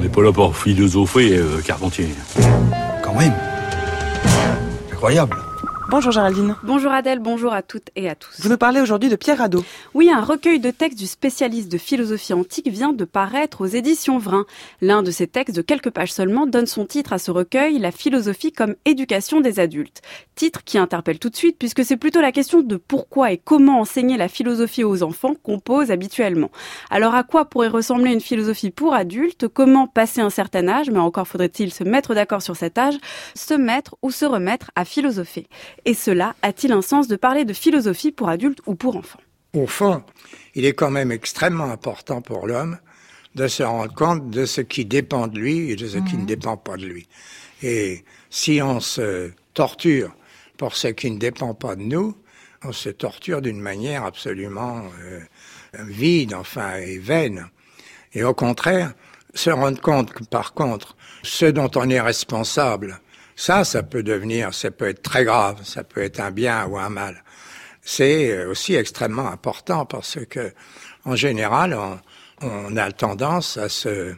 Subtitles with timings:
[0.00, 2.08] On n'est pas là pour philosopher, euh, Carpentier.
[3.02, 3.34] Quand même.
[4.90, 5.36] Incroyable.
[5.90, 6.54] Bonjour Géraldine.
[6.62, 8.40] Bonjour Adèle, bonjour à toutes et à tous.
[8.40, 9.64] Vous nous parlez aujourd'hui de Pierre Hadot.
[9.92, 14.18] Oui, un recueil de textes du spécialiste de philosophie antique vient de paraître aux éditions
[14.18, 14.46] Vrin.
[14.80, 17.90] L'un de ces textes de quelques pages seulement donne son titre à ce recueil, La
[17.90, 20.00] philosophie comme éducation des adultes.
[20.36, 23.80] Titre qui interpelle tout de suite puisque c'est plutôt la question de pourquoi et comment
[23.80, 26.52] enseigner la philosophie aux enfants qu'on pose habituellement.
[26.90, 29.48] Alors à quoi pourrait ressembler une philosophie pour adultes?
[29.48, 32.94] Comment passer un certain âge, mais encore faudrait-il se mettre d'accord sur cet âge,
[33.34, 35.48] se mettre ou se remettre à philosopher
[35.84, 39.20] et cela a-t-il un sens de parler de philosophie pour adultes ou pour enfants?
[39.54, 40.02] Au fond,
[40.54, 42.78] il est quand même extrêmement important pour l'homme
[43.34, 46.22] de se rendre compte de ce qui dépend de lui et de ce qui ne
[46.22, 46.26] mhm.
[46.26, 47.08] dépend pas de lui.
[47.62, 50.14] Et si on se torture
[50.56, 52.16] pour ce qui ne dépend pas de nous,
[52.64, 55.20] on se torture d'une manière absolument euh,
[55.86, 57.46] vide, enfin, et vaine.
[58.12, 58.92] Et au contraire,
[59.34, 63.00] se rendre compte que, par contre, ce dont on est responsable,
[63.36, 66.78] ça, ça peut devenir, ça peut être très grave, ça peut être un bien ou
[66.78, 67.22] un mal.
[67.82, 70.52] C'est aussi extrêmement important parce que,
[71.04, 71.98] en général, on,
[72.42, 74.14] on a tendance à se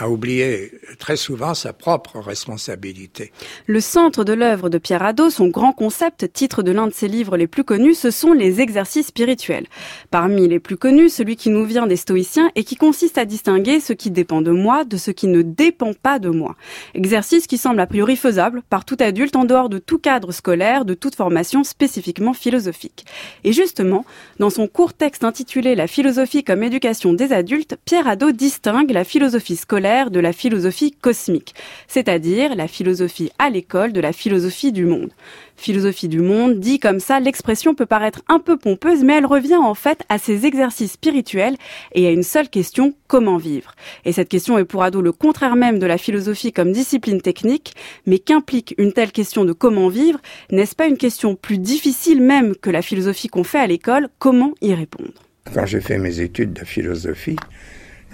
[0.00, 3.30] a oublié très souvent sa propre responsabilité.
[3.66, 7.06] Le centre de l'œuvre de Pierre Hadot, son grand concept, titre de l'un de ses
[7.06, 9.66] livres les plus connus, ce sont les exercices spirituels.
[10.10, 13.78] Parmi les plus connus, celui qui nous vient des stoïciens et qui consiste à distinguer
[13.78, 16.56] ce qui dépend de moi de ce qui ne dépend pas de moi.
[16.94, 20.84] Exercice qui semble a priori faisable par tout adulte en dehors de tout cadre scolaire,
[20.84, 23.04] de toute formation spécifiquement philosophique.
[23.44, 24.04] Et justement,
[24.40, 29.04] dans son court texte intitulé La philosophie comme éducation des adultes, Pierre Hadot distingue la
[29.04, 31.54] philosophie scolaire de la philosophie cosmique,
[31.88, 35.10] c'est-à-dire la philosophie à l'école de la philosophie du monde.
[35.56, 39.56] Philosophie du monde, dit comme ça, l'expression peut paraître un peu pompeuse, mais elle revient
[39.56, 41.56] en fait à ces exercices spirituels
[41.92, 43.74] et à une seule question, comment vivre?
[44.06, 47.74] Et cette question est pour ado le contraire même de la philosophie comme discipline technique,
[48.06, 50.18] mais qu'implique une telle question de comment vivre?
[50.50, 54.08] N'est-ce pas une question plus difficile même que la philosophie qu'on fait à l'école?
[54.18, 55.12] Comment y répondre?
[55.52, 57.36] Quand j'ai fait mes études de philosophie,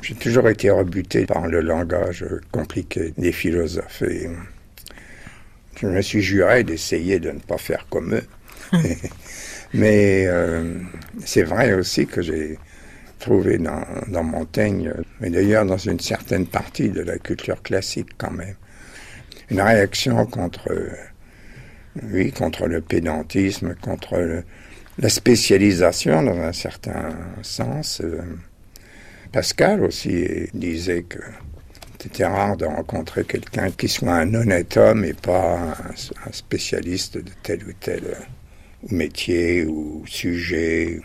[0.03, 4.29] j'ai toujours été rebuté par le langage compliqué des philosophes et
[5.81, 8.27] je me suis juré d'essayer de ne pas faire comme eux.
[9.75, 10.75] Mais euh,
[11.25, 12.59] c'est vrai aussi que j'ai
[13.19, 18.31] trouvé dans, dans Montaigne, mais d'ailleurs dans une certaine partie de la culture classique quand
[18.31, 18.55] même,
[19.51, 20.73] une réaction contre,
[22.03, 24.43] oui, contre le pédantisme, contre
[24.99, 27.11] la spécialisation dans un certain
[27.43, 28.01] sens.
[28.03, 28.23] Euh,
[29.33, 31.21] Pascal aussi disait que
[32.01, 35.77] c'était rare de rencontrer quelqu'un qui soit un honnête homme et pas
[36.27, 38.17] un, spécialiste de tel ou tel
[38.91, 41.01] métier ou sujet.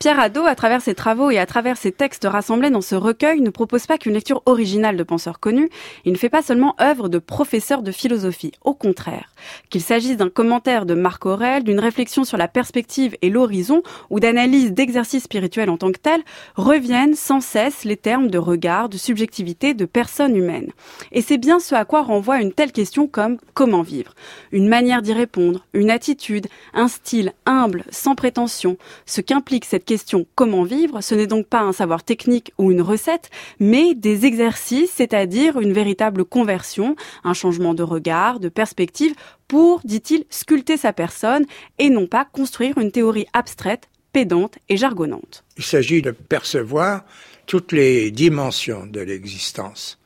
[0.00, 3.42] Pierre Hadot, à travers ses travaux et à travers ses textes rassemblés dans ce recueil,
[3.42, 5.68] ne propose pas qu'une lecture originale de penseurs connus,
[6.06, 9.30] il ne fait pas seulement œuvre de professeur de philosophie, au contraire.
[9.68, 14.20] Qu'il s'agisse d'un commentaire de Marc Aurèle, d'une réflexion sur la perspective et l'horizon, ou
[14.20, 16.22] d'analyse d'exercices spirituels en tant que tel,
[16.56, 20.72] reviennent sans cesse les termes de regard, de subjectivité, de personne humaine.
[21.12, 24.14] Et c'est bien ce à quoi renvoie une telle question comme comment vivre.
[24.50, 30.24] Une manière d'y répondre, une attitude, un style humble, sans prétention, ce qu'implique cette question
[30.36, 33.28] comment vivre, ce n'est donc pas un savoir technique ou une recette,
[33.58, 39.16] mais des exercices, c'est-à-dire une véritable conversion, un changement de regard, de perspective,
[39.48, 41.44] pour, dit-il, sculpter sa personne
[41.80, 45.42] et non pas construire une théorie abstraite, pédante et jargonnante.
[45.56, 47.04] Il s'agit de percevoir
[47.46, 49.98] toutes les dimensions de l'existence.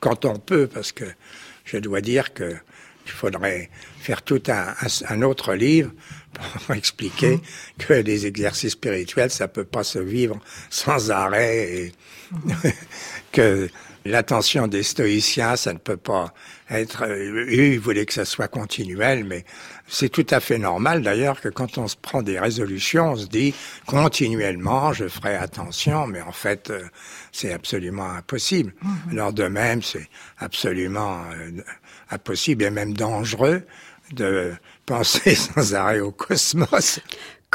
[0.00, 1.06] Quand on peut, parce que
[1.64, 2.56] je dois dire que
[3.06, 5.92] il faudrait faire tout un, autre livre
[6.36, 7.40] pour expliquer
[7.78, 10.38] que les exercices spirituels, ça peut pas se vivre
[10.70, 11.92] sans arrêt et
[13.32, 13.68] que
[14.06, 16.32] l'attention des stoïciens, ça ne peut pas
[16.70, 19.44] être, eux, ils voulaient que ça soit continuel, mais
[19.88, 23.26] c'est tout à fait normal d'ailleurs que quand on se prend des résolutions, on se
[23.26, 23.54] dit
[23.86, 26.82] continuellement, je ferai attention, mais en fait, euh,
[27.32, 28.74] c'est absolument impossible.
[28.82, 29.12] Mhm.
[29.12, 30.08] Alors de même, c'est
[30.38, 31.62] absolument euh,
[32.10, 33.62] impossible et même dangereux
[34.12, 34.54] de
[34.84, 37.00] penser sans arrêt au cosmos.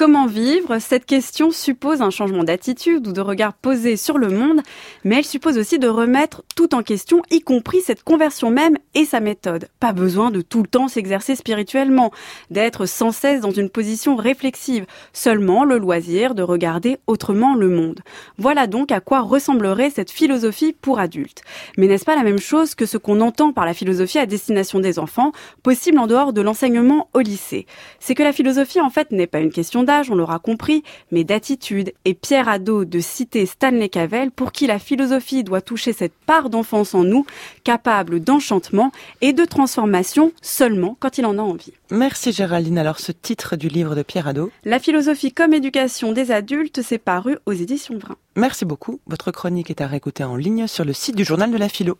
[0.01, 4.61] Comment vivre Cette question suppose un changement d'attitude ou de regard posé sur le monde,
[5.03, 9.05] mais elle suppose aussi de remettre tout en question, y compris cette conversion même et
[9.05, 9.67] sa méthode.
[9.79, 12.09] Pas besoin de tout le temps s'exercer spirituellement,
[12.49, 17.99] d'être sans cesse dans une position réflexive, seulement le loisir de regarder autrement le monde.
[18.39, 21.43] Voilà donc à quoi ressemblerait cette philosophie pour adultes.
[21.77, 24.79] Mais n'est-ce pas la même chose que ce qu'on entend par la philosophie à destination
[24.79, 25.31] des enfants,
[25.61, 27.67] possible en dehors de l'enseignement au lycée?
[27.99, 31.25] C'est que la philosophie en fait n'est pas une question d'âge, on l'aura compris, mais
[31.25, 36.13] d'attitude, et Pierre Hadot de citer Stanley Cavell, pour qui la philosophie doit toucher cette
[36.25, 37.25] part d'enfance en nous,
[37.65, 41.73] capable d'enchantement et de transformation seulement quand il en a envie.
[41.89, 42.77] Merci Géraldine.
[42.77, 44.49] Alors ce titre du livre de Pierre Hadot.
[44.63, 48.15] La philosophie comme éducation des adultes, c'est paru aux éditions Vrin.
[48.37, 49.01] Merci beaucoup.
[49.07, 51.97] Votre chronique est à réécouter en ligne sur le site du journal de la philo.